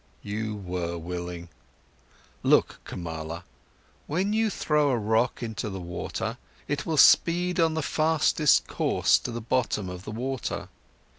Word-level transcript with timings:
"You 0.23 0.55
were 0.55 0.97
willing. 0.97 1.49
Look, 2.41 2.79
Kamala: 2.85 3.43
When 4.07 4.33
you 4.33 4.49
throw 4.49 4.89
a 4.89 4.97
rock 4.97 5.43
into 5.43 5.69
the 5.69 5.79
water, 5.79 6.39
it 6.67 6.87
will 6.87 6.97
speed 6.97 7.59
on 7.59 7.75
the 7.75 7.83
fastest 7.83 8.65
course 8.65 9.19
to 9.19 9.31
the 9.31 9.39
bottom 9.41 9.89
of 9.89 10.03
the 10.03 10.11
water. 10.11 10.69